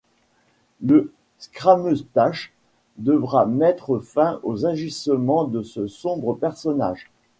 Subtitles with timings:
[0.81, 2.51] Le Scrameustache
[2.97, 7.11] devra mettre fin aux agissements de ce sombre personnage.